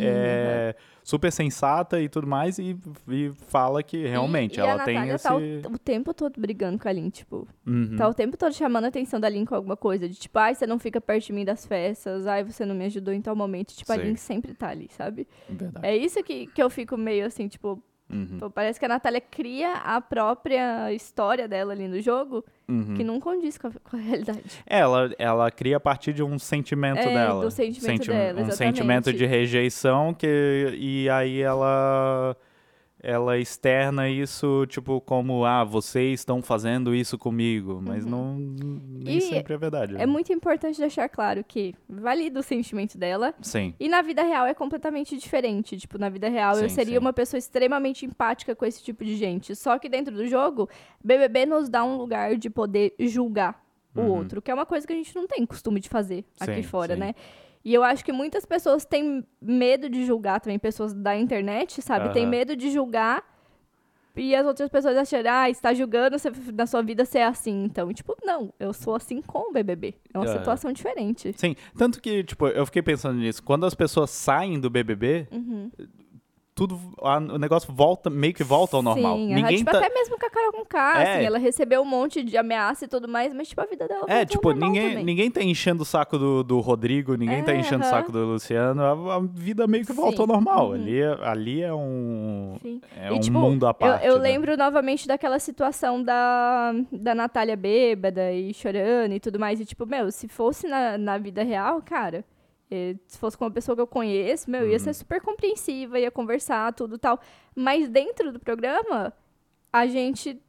[0.55, 4.85] é, super sensata e tudo mais, e, e fala que realmente e, e ela a
[4.85, 5.23] tem Natália esse...
[5.61, 7.47] tá o, o tempo todo brigando com a Lin, tipo.
[7.65, 7.95] Uhum.
[7.95, 10.09] Tá o tempo todo chamando a atenção da Lin com alguma coisa.
[10.09, 12.25] De tipo, ai, você não fica perto de mim das festas.
[12.25, 13.75] Ai, você não me ajudou em tal momento.
[13.75, 13.95] Tipo, a.
[13.97, 15.27] Lin sempre tá ali, sabe?
[15.49, 15.85] Verdade.
[15.85, 18.37] É isso que, que eu fico meio assim, tipo, Uhum.
[18.39, 22.93] pô, parece que a Natália cria a própria história dela ali no jogo, Uhum.
[22.95, 24.43] que não condiz com a, com a realidade.
[24.65, 27.43] Ela, ela cria a partir de um sentimento É, dela.
[27.43, 28.55] do sentimento dela, Um exatamente.
[28.77, 32.35] sentimento de rejeição que e aí ela
[33.05, 39.21] ela externa isso tipo como ah vocês estão fazendo isso comigo, mas não nem E
[39.21, 39.95] sempre é verdade.
[39.97, 43.33] É muito importante deixar claro que valida o sentimento dela.
[43.41, 43.75] Sim.
[43.79, 45.77] E na vida real é completamente diferente.
[45.77, 46.99] Tipo, na vida real eu Sim, seria sim.
[46.99, 49.55] uma pessoa extremamente empática com esse tipo de gente.
[49.55, 50.67] Só que dentro do jogo,
[51.03, 53.63] BBB nos dá um lugar de poder julgar
[53.95, 54.09] o Uhum.
[54.17, 56.63] outro, que é uma coisa que a gente não tem costume de fazer aqui Sim,
[56.63, 56.99] fora, sim.
[57.65, 62.09] E eu acho que muitas pessoas têm medo de julgar também, pessoas da internet, sabe?
[62.13, 62.29] Tem Aham.
[62.29, 63.23] medo de julgar
[64.15, 67.63] e as outras pessoas acharem, ah, está julgando você, na sua vida ser assim.
[67.65, 69.95] Então, tipo, não, eu sou assim com o BBB.
[70.13, 70.37] É uma Aham.
[70.37, 71.33] situação diferente.
[71.35, 75.71] Sim, tanto que tipo eu fiquei pensando nisso, quando as pessoas saem do BBB, Uhum.
[76.55, 79.17] Tudo a- o negócio volta meio que volta ao normal.
[79.17, 81.15] Sim, Ninguém tipo, tá até mesmo com a Carol com K, É.
[81.17, 84.05] assim, ela recebeu um monte de ameaça e tudo mais, mas, tipo, a vida dela
[84.07, 85.03] É, tipo, ninguém, também.
[85.03, 88.25] ninguém tá enchendo o saco do, do Rodrigo, ninguém tá É, enchendo o saco do
[88.25, 88.81] Luciano.
[88.81, 90.67] A, a vida meio que volta Sim, ao normal.
[90.69, 90.73] uhum.
[90.75, 92.81] Ali, é- ali é um, Sim.
[92.95, 94.05] é E, um tipo, mundo à Eu, parte.
[94.07, 94.21] eu né?
[94.23, 99.59] lembro novamente daquela situação da, da Natália bêbada e chorando e tudo mais.
[99.59, 102.23] E, tipo, meu, se fosse na, na vida real, cara,
[102.71, 104.69] eh, se fosse com uma pessoa que eu conheço, meu, Uhum.
[104.69, 107.19] ia ser super compreensiva, ia conversar, tudo tal.
[107.55, 109.13] Mas dentro do programa,
[109.71, 110.41] a gente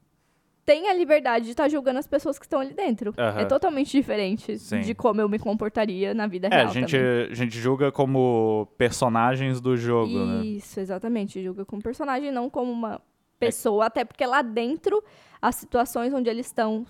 [0.64, 3.14] tem a liberdade de estar julgando as pessoas que estão ali dentro.
[3.16, 3.40] Aham.
[3.40, 4.80] É totalmente diferente Sim.
[4.80, 7.30] de como eu me comportaria na vida É, real a gente, também.
[7.30, 10.44] a gente julga como personagens do jogo, né?
[10.44, 11.40] Isso, exatamente.
[11.40, 13.00] Julga como personagem, não como É uma
[13.38, 13.86] pessoa.
[13.86, 15.04] Até porque lá dentro,
[15.40, 16.84] as situações onde eles estão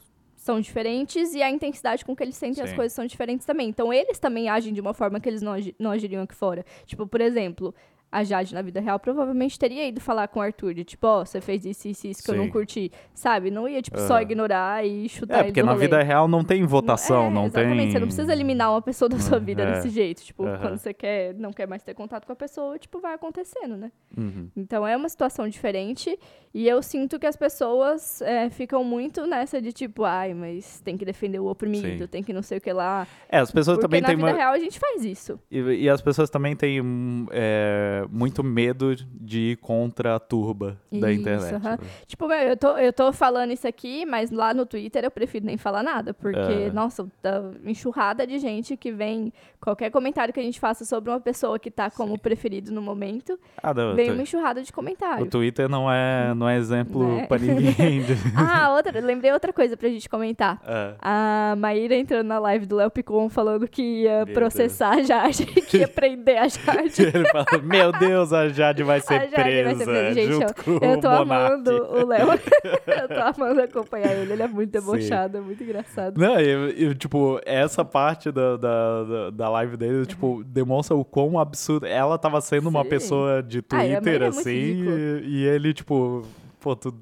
[0.46, 2.76] são diferentes e a intensidade com que eles sentem as Sim.
[2.76, 3.68] coisas são diferentes também.
[3.68, 6.64] Então, eles também agem de uma forma que eles não, agi- não agiriam aqui fora.
[6.86, 7.74] Tipo, por exemplo,
[8.16, 11.24] a Jade na vida real provavelmente teria ido falar com o Arthur de tipo, ó,
[11.24, 12.50] você fez isso, isso, isso que eu não Sim.
[12.50, 12.90] curti.
[13.14, 13.50] Sabe?
[13.50, 14.22] Não ia, tipo, só Aham.
[14.22, 15.84] ignorar e chutar É, porque na rolê.
[15.84, 17.76] vida real não tem votação, É, não exatamente.
[17.82, 17.90] tem...
[17.92, 19.72] Você não precisa eliminar uma pessoa da sua Hum, vida é.
[19.72, 20.22] desse jeito.
[20.24, 20.58] Tipo, Aham.
[20.58, 23.92] quando você quer, não quer mais ter contato com a pessoa, tipo, vai acontecendo, né?
[24.16, 24.48] Uhum.
[24.56, 26.18] Então é uma situação diferente.
[26.54, 30.96] E eu sinto que as pessoas é, ficam muito nessa de tipo, ai, mas tem
[30.96, 32.08] que defender o oprimido, Sim.
[32.08, 33.06] tem que não sei o que lá.
[33.28, 34.36] É, as pessoas Porque também na têm vida uma...
[34.36, 35.38] real a gente faz isso.
[35.50, 40.76] E, e as pessoas também têm hum, é, muito medo de ir contra a turba
[40.92, 41.54] da Isso, internet.
[41.54, 41.70] aham.
[41.72, 41.78] né?
[42.06, 45.44] Tipo, meu, eu tô, eu tô falando isso aqui, mas lá no Twitter eu prefiro
[45.46, 46.12] nem falar nada.
[46.14, 46.70] Porque, É.
[46.72, 49.32] nossa, tá enxurrada de gente que vem.
[49.60, 53.38] Qualquer comentário que a gente faça sobre uma pessoa que tá como preferido no momento,
[53.62, 55.26] Ah, não, vem o uma tu- enxurrada de o comentário.
[55.26, 57.26] Twitter não é, não é exemplo Né?
[57.26, 58.02] pra ninguém.
[58.02, 60.60] de- Ah, outra, lembrei outra coisa pra gente comentar.
[60.66, 60.94] É.
[61.00, 65.46] A Maíra entrando na live do Léo Picon falando que ia Meu processar a Jade,
[65.46, 67.02] que ia prender a Jade.
[67.02, 70.14] Ele fala, meu Meu Deus, a Jade vai ser, Jade presa, vai ser presa.
[70.14, 72.28] Gente, junto eu, tô amando o Léo.
[72.86, 74.32] eu tô amando acompanhar ele.
[74.32, 76.18] Ele é muito debochado, é muito engraçado.
[76.18, 81.86] Não, eu, tipo, essa parte da, da, da, live dele, tipo, demonstra o quão absurdo.
[81.86, 82.88] Ela tava sendo uma Sim.
[82.88, 84.98] pessoa de Ah, é- Twitter, é muito assim, ridículo.
[84.98, 86.22] e, e ele, tipo,
[86.60, 86.94] pô, tu,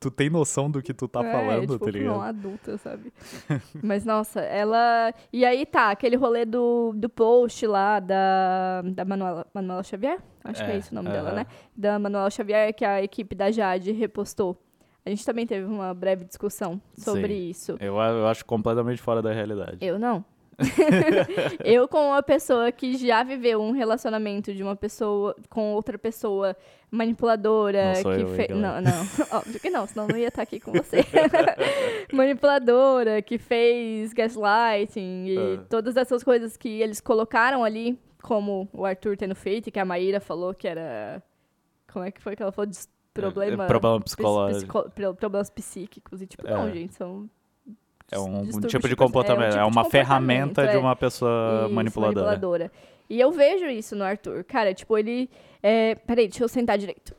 [0.00, 2.20] tu tem noção do que tu tá é, falando, tipo, tá ligado?
[2.22, 3.12] adulta, sabe?
[3.82, 5.12] Mas, nossa, ela...
[5.30, 10.18] E aí, tá, aquele rolê do, do post lá da, da Manuela, Manuela Xavier?
[10.42, 11.36] Acho que é É, esse o nome dela, aham.
[11.36, 11.46] né?
[11.76, 14.56] Da Manuela Xavier, que a equipe da Jade repostou.
[15.04, 17.50] A gente também teve uma breve discussão sobre Sim.
[17.50, 17.76] isso.
[17.78, 19.78] Eu, eu acho completamente fora da realidade.
[19.80, 20.24] Eu não.
[21.64, 26.56] eu, como uma pessoa que já viveu um relacionamento de uma pessoa com outra pessoa
[26.90, 28.48] manipuladora, Não que eu, fe...
[28.52, 28.92] Não, não.
[29.38, 30.98] Óbvio que não, senão não ia estar aqui com você.
[32.12, 35.64] manipuladora, que fez gaslighting e Ah.
[35.68, 39.84] todas essas coisas que eles colocaram ali, como o Arthur tendo feito, e que a
[39.84, 41.22] Maíra falou que era.
[41.92, 42.66] Como é que foi que ela falou?
[42.66, 43.64] Des- Problema.
[43.64, 44.60] É, problema psi- psicológico.
[44.82, 46.22] psico- pro- Problemas psíquicos.
[46.22, 46.72] E tipo, não, É.
[46.72, 47.28] gente, são
[48.12, 50.74] É um, tipo de de perso- comportamento, é, é um tipo de uma ferramenta de
[50.74, 50.78] é.
[50.78, 52.72] uma pessoa Isso, manipuladora.
[53.08, 54.44] E eu vejo isso no Arthur.
[54.44, 55.28] Cara, tipo, ele.
[55.62, 55.94] É...
[55.94, 57.14] Peraí, deixa eu sentar direito.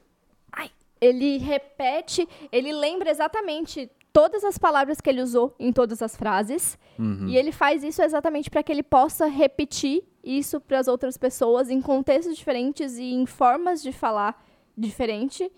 [0.52, 0.70] Ai.
[1.00, 6.78] Ele repete, ele lembra exatamente todas as palavras que ele usou em todas as frases.
[7.00, 7.28] Uhum.
[7.28, 11.70] E ele faz isso exatamente para que ele possa repetir isso para as outras pessoas
[11.70, 14.46] em contextos diferentes e em formas de falar
[14.78, 15.52] diferente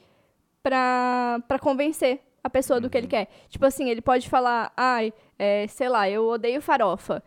[0.62, 3.30] para convencer a pessoa do que ele quer.
[3.50, 7.24] Tipo assim, ele pode falar, ai, é, sei lá, eu odeio farofa.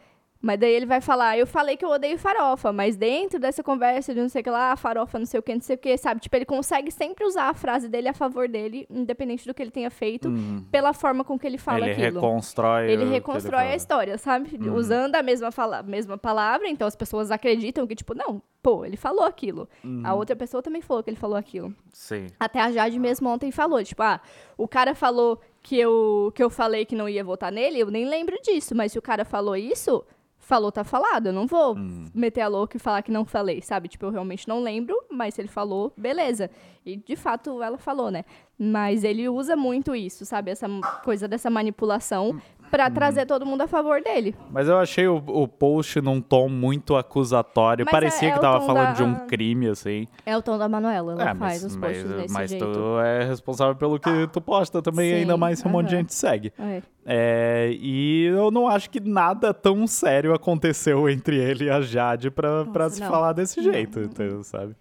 [0.46, 4.14] Mas daí ele vai falar, eu falei que eu odeio farofa, mas dentro dessa conversa
[4.14, 5.96] de não sei o que lá, farofa, não sei o que, não sei o que,
[5.96, 6.20] sabe?
[6.20, 9.72] Tipo, ele consegue sempre usar a frase dele a favor dele, independente do que ele
[9.72, 10.64] tenha feito, Uhum.
[10.70, 12.20] pela forma com que ele fala ele aquilo.
[12.20, 12.90] reconstrói.
[12.92, 13.76] Ele reconstrói a fala.
[13.76, 14.56] história, sabe?
[14.56, 14.74] Uhum.
[14.76, 18.96] Usando a mesma, fala mesma palavra, então as pessoas acreditam que, tipo, não, pô, ele
[18.96, 19.68] falou aquilo.
[19.82, 20.02] Uhum.
[20.04, 21.74] A outra pessoa também falou que ele falou aquilo.
[21.92, 22.28] Sim.
[22.38, 24.20] Até a Jade mesmo ontem falou, tipo, ah,
[24.56, 28.04] o cara falou que eu, que eu falei que não ia votar nele, eu nem
[28.08, 30.04] lembro disso, mas se o cara falou isso,
[30.46, 32.04] falou, tá falado, eu não vou Hum.
[32.14, 33.88] meter a louca e falar que não falei, sabe?
[33.88, 36.48] Tipo, eu realmente não lembro, mas se ele falou, beleza.
[36.84, 38.24] E de fato ela falou, né?
[38.56, 40.52] Mas ele usa muito isso, sabe?
[40.52, 40.68] Essa
[41.02, 44.34] coisa dessa manipulação pra trazer todo mundo a favor dele.
[44.50, 47.84] Mas eu achei o, o post num tom muito acusatório.
[47.84, 50.06] Mas Parecia é- é que tava falando da- de um crime, assim.
[50.24, 52.64] É o tom da Manuela, ela É, faz os posts mas, desse mas jeito.
[52.72, 55.96] tu é responsável pelo que tu posta também, Sim, ainda mais se um monte de
[55.96, 56.52] gente segue.
[56.58, 56.82] É.
[57.08, 62.30] É, e eu não acho que nada tão sério aconteceu entre ele e a Jade
[62.30, 63.08] pra, pra Nossa, se não.
[63.08, 64.06] falar desse jeito, não.
[64.06, 64.74] então, sabe?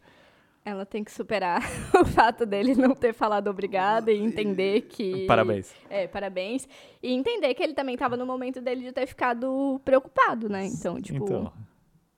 [0.65, 1.61] Ela tem que superar
[2.01, 5.27] o fato dele não ter falado obrigada e entender que.
[5.27, 5.71] Parabéns.
[5.89, 6.67] É, parabéns.
[7.03, 10.65] E entender que ele também tava no momento dele de ter ficado preocupado, né?
[10.65, 11.53] Então, tipo, Então.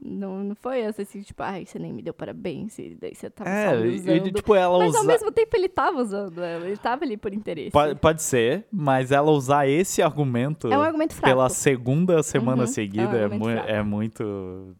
[0.02, 3.30] não, não foi essa assim, tipo, ai, você nem me deu parabéns, e daí você
[3.30, 4.32] tava É, usando.
[4.32, 5.00] tipo, ela Mas usa...
[5.00, 7.72] ao mesmo tempo ele tava usando ela, ele tava ali por interesse.
[7.72, 11.28] Pode, pode ser, mas ela usar esse argumento É um argumento fraco.
[11.36, 13.70] pela segunda semana Uhum, seguida é um é, mui- fraco.
[13.70, 14.74] é muito.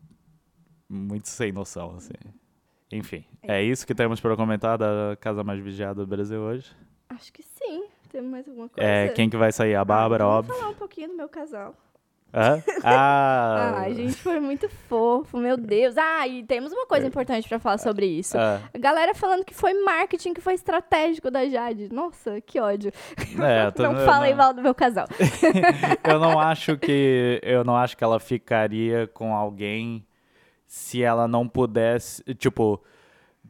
[0.90, 2.14] Muito sem noção, assim.
[2.92, 6.72] Enfim, é isso que temos para comentar da Casa Mais Vigiada do Brasil hoje.
[7.10, 7.86] Acho que sim.
[8.10, 8.90] Temos mais alguma coisa?
[8.90, 9.76] É, quem que vai sair?
[9.76, 10.48] A Bárbara, ah, óbvio.
[10.54, 11.76] Vamos falar um pouquinho do meu casal.
[12.34, 12.62] Hã?
[12.84, 15.98] Ah, Ai, gente, foi muito fofo, meu Deus.
[15.98, 18.38] Ah, e temos uma coisa importante pra falar sobre isso.
[18.38, 21.90] ah, A galera falando que foi marketing, que foi estratégico da Jade.
[21.92, 22.92] Nossa, que ódio.
[23.44, 25.08] é, tô- não falem não- mal do meu casal.
[26.10, 30.06] eu não acho que eu não acho que ela ficaria com alguém
[30.68, 32.82] se ela não pudesse, tipo,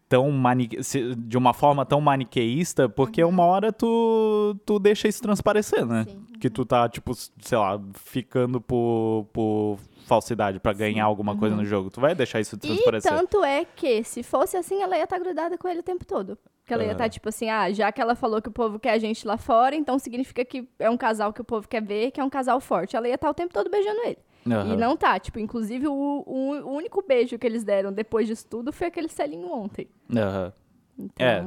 [0.08, 5.21] tão mani se- de uma forma tão maniqueísta, porque uma hora tu tu deixa isso
[5.21, 6.06] transparecer, né?
[6.08, 6.23] Sim.
[6.39, 11.65] Que tu tá tipo, sei lá, ficando por, por falsidade pra ganhar alguma coisa no
[11.65, 11.89] jogo.
[11.89, 13.12] Tu vai deixar isso E transparecer.
[13.12, 16.38] tanto é que, se fosse assim, ela ia estar grudada com ele o tempo todo.
[16.62, 17.10] Porque ela ia estar Aham.
[17.10, 19.75] tipo assim, ah, já que ela falou que o povo quer a gente lá fora,
[19.75, 22.60] então significa que é um casal que o povo quer ver, que é um casal
[22.62, 22.95] forte.
[22.95, 24.17] Ela ia estar o tempo todo beijando ele.
[24.49, 24.73] Aham.
[24.73, 25.19] E não tá.
[25.19, 29.10] Tipo, inclusive, o, o- o único beijo que eles deram depois disso tudo foi aquele
[29.10, 29.88] selinho ontem.
[30.15, 30.53] Aham.
[30.97, 31.43] Então, É.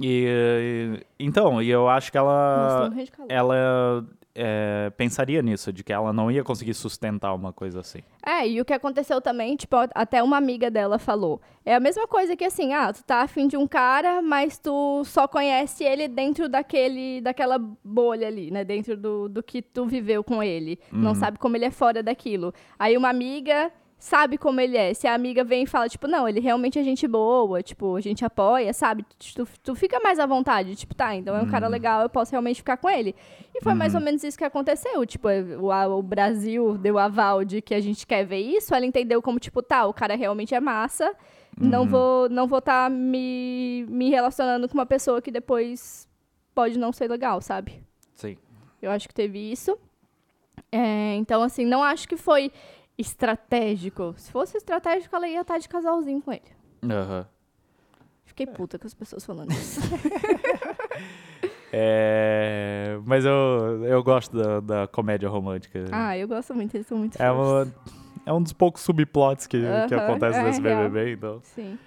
[0.00, 4.06] E, e- então, e eu acho que ela Nossa, ela
[4.38, 7.98] é, pensaria nisso, de que ela não ia conseguir sustentar uma coisa assim.
[8.24, 11.40] É, e o que aconteceu também, tipo, até uma amiga dela falou.
[11.64, 15.02] É a mesma coisa que assim, ah, tu tá afim de um cara, mas tu
[15.04, 18.64] só conhece ele dentro daquele, daquela bolha ali, né?
[18.64, 20.78] Dentro do, do que tu viveu com ele.
[20.92, 22.54] Não sabe como ele é fora daquilo.
[22.78, 24.94] Aí uma amiga sabe como ele é.
[24.94, 28.00] Se a amiga vem e fala, tipo, não, ele realmente é gente boa, tipo, a
[28.00, 29.04] gente apoia, sabe?
[29.34, 31.72] Tu, tu fica mais à vontade, tipo, tá, então é um cara Uhum.
[31.72, 33.14] legal, eu posso realmente ficar com ele.
[33.54, 35.04] E foi mais ou menos isso que aconteceu.
[35.04, 35.28] Tipo,
[35.60, 39.40] o, o Brasil deu aval de que a gente quer ver isso, ela entendeu como,
[39.40, 41.12] tipo, tá, o cara realmente é massa,
[41.60, 41.88] não Uhum.
[41.88, 46.06] vou não vou tá me, me relacionando com uma pessoa que depois
[46.54, 47.82] pode não ser legal, sabe?
[48.14, 48.36] Sim.
[48.80, 49.76] Eu acho que teve isso.
[50.70, 52.52] É, então, assim, não acho que foi
[52.98, 54.14] estratégico.
[54.18, 56.42] Se fosse estratégico, ela ia estar de casalzinho com ele.
[56.84, 57.26] Aham.
[58.24, 59.80] Fiquei puta com as pessoas falando isso.
[61.70, 65.84] É, mas eu, eu gosto da, da comédia romântica.
[65.92, 67.70] ah, eu gosto muito, eles são muito é, uma,
[68.24, 70.84] é um dos poucos subplots que, que Aham, acontece é nesse real.
[70.88, 71.40] BBB, então.
[71.42, 71.78] Sim.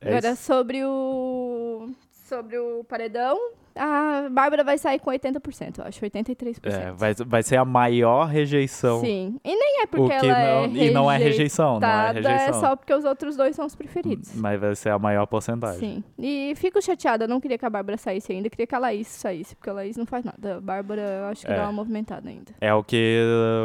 [0.00, 0.42] É Agora, isso.
[0.42, 1.88] sobre o...
[2.10, 3.38] Sobre o paredão,
[3.82, 6.00] a Bárbara vai sair com 80%, eu acho.
[6.00, 6.58] 83%.
[6.66, 9.00] É, vai, vai ser a maior rejeição.
[9.00, 9.36] Sim.
[9.44, 12.28] E nem é porque que ela não, é e não é rejeição, não é rejeitada,
[12.34, 12.60] é rejeição.
[12.60, 14.34] só porque os outros dois são os preferidos.
[14.34, 15.78] Mas vai ser a maior porcentagem.
[15.78, 16.04] Sim.
[16.18, 19.56] E fico chateada, não queria que a Bárbara saísse ainda, queria que a Laís saísse,
[19.56, 20.56] porque a Laís não faz nada.
[20.56, 21.56] A Bárbara, eu acho que É.
[21.56, 22.52] dá uma movimentada ainda.
[22.60, 23.22] É o que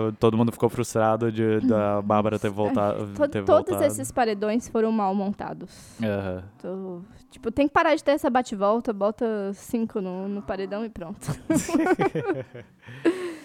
[0.10, 3.08] uh, todo mundo ficou frustrado de da Bárbara ter voltado.
[3.14, 3.84] To- ter todos voltado.
[3.86, 5.96] esses paredões foram mal montados.
[6.02, 6.44] Aham.
[6.62, 10.90] Tô- tipo, tem que parar de ter essa bate-volta, bota cinco no, no paredão e
[10.90, 11.20] pronto.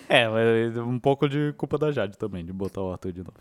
[0.08, 3.38] É, mas um pouco de culpa da Jade também, de botar o Arthur de novo.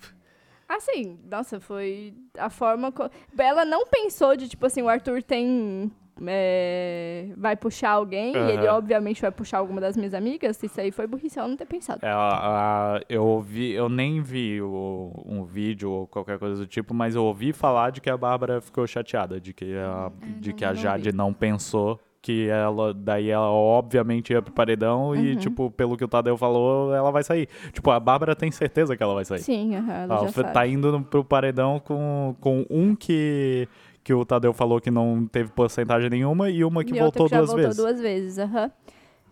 [0.68, 2.92] Assim, nossa, foi a forma.
[2.92, 5.92] co- Ela não pensou de, tipo assim, o Arthur tem.
[6.28, 10.62] é, vai puxar alguém, e ele obviamente vai puxar alguma das minhas amigas.
[10.62, 12.06] Isso aí foi burrice ela não ter pensado.
[12.06, 16.94] É, a- eu ouvi, eu nem vi o- um vídeo ou qualquer coisa do tipo,
[16.94, 20.56] mas eu ouvi falar de que a Bárbara ficou chateada, de que a, de não-
[20.56, 21.18] que a não Jade vi.
[21.18, 25.40] não pensou que ela, daí ela obviamente ia pro paredão e, Uhum.
[25.40, 27.48] tipo, pelo que o Tadeu falou, ela vai sair.
[27.72, 29.40] Tipo, a Bárbara tem certeza que ela vai sair.
[29.40, 30.54] Sim, aham, ela Ela foi- sabe.
[30.54, 33.68] tá indo no- pro paredão com, com um que,
[34.04, 37.36] que o Tadeu falou que não teve porcentagem nenhuma e uma que E voltou que
[37.36, 37.78] duas voltou vezes.
[37.78, 38.70] duas vezes, aham.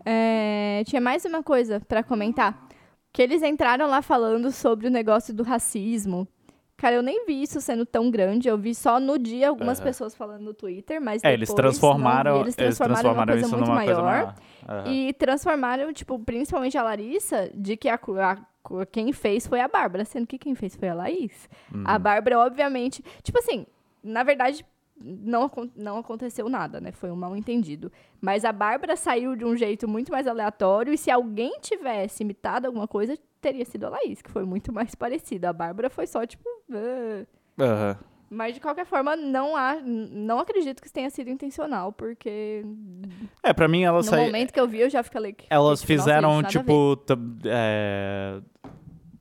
[0.05, 2.67] É, tinha mais uma coisa pra comentar.
[3.11, 6.27] Que eles entraram lá falando sobre o negócio do racismo.
[6.77, 8.47] Cara, eu nem vi isso sendo tão grande.
[8.47, 12.35] Eu vi só no dia algumas pessoas falando no Twitter, mas É, depois eles transformaram,
[12.35, 12.41] vi.
[12.41, 14.35] Eles transformaram, uma coisa isso muito numa coisa maior.
[14.67, 14.81] maior.
[14.85, 14.91] Aham.
[14.91, 20.05] E transformaram, tipo, principalmente a Larissa, de que a, a quem fez foi a Bárbara,
[20.05, 21.49] sendo que quem fez foi a Laís.
[21.73, 21.83] Uhum.
[21.85, 23.03] A Bárbara, obviamente.
[23.23, 23.65] Tipo assim,
[24.03, 24.63] na verdade,
[24.99, 26.91] não, não aconteceu nada, né?
[26.91, 27.91] Foi um mal entendido.
[28.21, 32.65] Mas a Bárbara saiu de um jeito muito mais aleatório, e se alguém tivesse imitado
[32.67, 35.49] alguma coisa, teria sido a Laís, que foi muito mais parecida.
[35.49, 36.43] A Bárbara foi só, tipo.
[37.59, 37.97] Aham.
[38.29, 42.61] Mas de qualquer forma, não, há, não acredito que isso tenha sido intencional, porque
[43.41, 45.27] É, pra mim elas no saí- momento que eu vi, eu já fiquei.
[45.27, 46.99] fiquei, Elas fizeram, tipo.
[47.45, 48.41] é,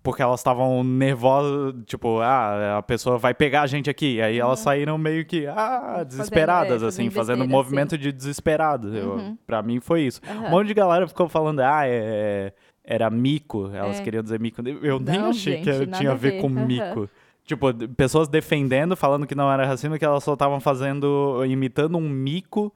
[0.07, 4.23] Porque elas estavam nervosas, tipo, ah, a pessoa vai pegar a gente aqui.
[4.23, 8.87] Aí elas saíram meio que, ah, desesperadas, é, fazendo assim, fazendo um movimento de desesperado.
[8.89, 9.37] Uhum.
[9.45, 10.21] pra mim foi isso.
[10.25, 10.47] Aham.
[10.47, 12.53] Um monte de galera ficou falando, ah, é,
[12.85, 13.69] era mico.
[13.75, 14.03] Elas É.
[14.05, 14.63] queriam dizer mico.
[14.81, 16.41] Eu nem Não, achei gente, que tinha a ver ver.
[16.41, 17.11] com mico.
[17.45, 22.09] Tipo, pessoas defendendo, falando que não era racismo, que elas só estavam fazendo, imitando um
[22.09, 22.73] mico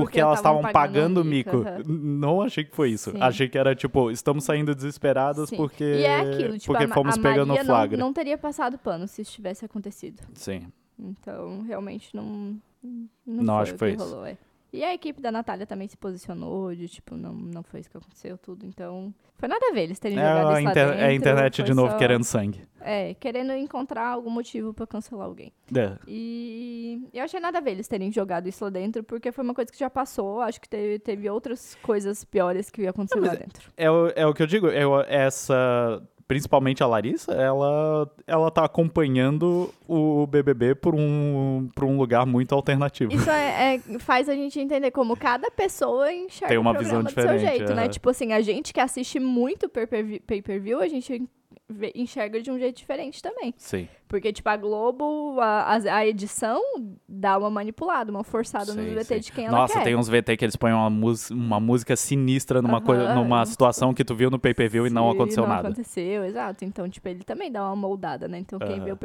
[0.00, 1.56] porque, Porque elas estavam pagando pagando um mico.
[1.58, 1.70] mico.
[1.88, 3.10] Não achei que foi isso.
[3.10, 3.18] Sim.
[3.20, 5.56] Achei que era tipo, estamos saindo desesperadas Sim.
[5.56, 7.96] porque, E é aquilo, tipo, porque a, fomos a pegando Maria flagra.
[7.96, 10.22] Não, não teria passado pano se isso tivesse acontecido.
[10.34, 10.66] Sim.
[10.98, 12.56] Então, realmente não.
[12.82, 14.04] Não, Não, acho o que foi que isso.
[14.10, 14.36] rolou, é.
[14.76, 17.96] E a equipe da Natália também se posicionou de tipo, não, não foi isso que
[17.96, 18.66] aconteceu, tudo.
[18.66, 21.12] Então, foi nada a ver eles terem É jogado isso lá inter- dentro, é a
[21.14, 22.60] internet de novo só- querendo sangue.
[22.80, 25.52] É, querendo encontrar algum motivo pra cancelar alguém.
[25.74, 25.96] É.
[26.06, 29.54] E eu achei nada a ver eles terem jogado isso lá dentro, porque foi uma
[29.54, 30.40] coisa que já passou.
[30.40, 33.70] Acho que teve, teve outras coisas piores que ia acontecer Não, lá dentro.
[33.76, 36.02] É, o- é o que eu digo, eu- essa.
[36.28, 42.52] Principalmente a Larissa, ela, ela tá acompanhando o BBB por um, por um lugar muito
[42.52, 43.12] alternativo.
[43.12, 47.02] Isso é, é- faz a gente entender como cada pessoa enxerga Tem uma o programa
[47.02, 47.82] visão do seu diferente, jeito, né?
[47.82, 47.90] aham.
[47.90, 51.22] Tipo assim, a gente que assiste muito pay-per-view, a gente
[51.68, 53.54] vê- enxerga de um jeito diferente também.
[53.56, 53.88] Sim.
[54.08, 56.60] Porque, tipo, a Globo, a, a- edição
[57.08, 59.84] dá uma manipulada, uma forçada nos Sim, VT de quem ela Nossa, quer.
[59.84, 60.88] tem uns VT que eles põem uma,
[61.30, 62.84] uma música sinistra numa, Aham.
[62.86, 65.68] coisa, numa situação que tu viu no pay-per-view e não aconteceu não nada.
[65.68, 66.64] aconteceu, exato.
[66.64, 68.38] Então, tipo, ele também dá uma moldada, né?
[68.38, 68.84] Então, quem Aham.
[68.84, 68.98] vê o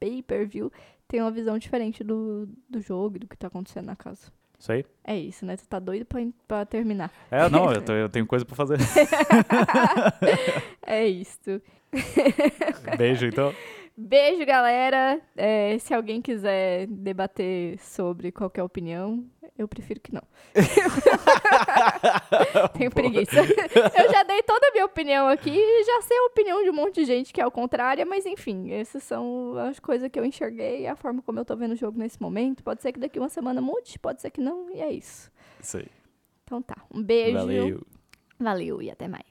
[0.00, 0.70] pay-per-view
[1.08, 4.32] tem uma visão diferente do, do jogo e do que tá acontecendo na casa.
[5.04, 5.56] É isso, né?
[5.56, 7.10] Tu tá doido pra, pra terminar.
[7.30, 8.78] É, não, eu, tô- eu tenho coisa pra fazer.
[10.86, 11.60] É isso.
[12.98, 13.52] Beijo, então.
[13.96, 15.20] Beijo, galera.
[15.36, 19.24] É, se alguém quiser debater sobre qualquer opinião,
[19.58, 20.22] Eu prefiro que não.
[22.76, 23.40] Tenho preguiça.
[23.40, 26.74] Eu já dei toda a minha opinião aqui e já sei a opinião de um
[26.74, 30.26] monte de gente que é o contrário, mas enfim, essas são as coisas que eu
[30.26, 32.62] enxerguei, a forma como eu tô vendo o jogo nesse momento.
[32.62, 35.32] Pode ser que daqui uma semana mude, pode ser que não, e é isso.
[35.58, 35.88] Isso aí.
[36.44, 36.76] Então tá.
[36.92, 37.38] Um beijo.
[37.38, 37.80] Valeu.
[38.38, 39.24] Valeu e até mais.